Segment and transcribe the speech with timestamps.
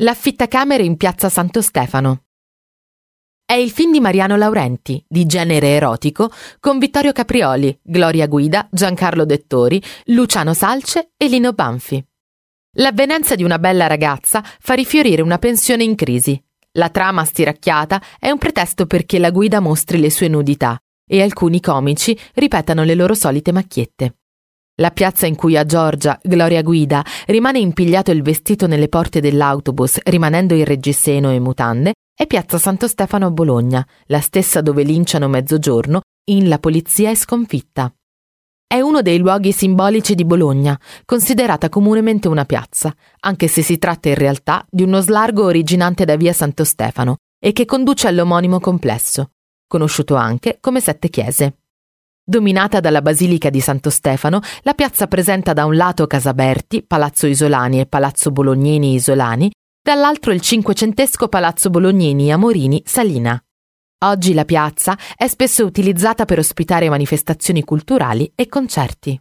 [0.00, 2.26] L'affittacamere in piazza Santo Stefano.
[3.44, 9.24] È il film di Mariano Laurenti, di genere erotico, con Vittorio Caprioli, Gloria Guida, Giancarlo
[9.24, 12.00] Dettori, Luciano Salce e Lino Banfi.
[12.76, 16.40] L'avvenenza di una bella ragazza fa rifiorire una pensione in crisi.
[16.74, 21.60] La trama stiracchiata è un pretesto perché la guida mostri le sue nudità e alcuni
[21.60, 24.17] comici ripetano le loro solite macchiette.
[24.80, 29.98] La piazza in cui a Giorgia, Gloria Guida, rimane impigliato il vestito nelle porte dell'autobus,
[30.04, 35.26] rimanendo in reggiseno e mutande, è piazza Santo Stefano a Bologna, la stessa dove linciano
[35.26, 37.92] mezzogiorno in La polizia è sconfitta.
[38.68, 44.10] È uno dei luoghi simbolici di Bologna, considerata comunemente una piazza, anche se si tratta
[44.10, 49.30] in realtà di uno slargo originante da via Santo Stefano e che conduce all'omonimo complesso,
[49.66, 51.56] conosciuto anche come Sette Chiese.
[52.30, 57.80] Dominata dalla Basilica di Santo Stefano, la piazza presenta da un lato Casaberti, Palazzo Isolani
[57.80, 59.50] e Palazzo Bolognini Isolani,
[59.82, 63.42] dall'altro il cinquecentesco Palazzo Bolognini Amorini Salina.
[64.04, 69.18] Oggi la piazza è spesso utilizzata per ospitare manifestazioni culturali e concerti.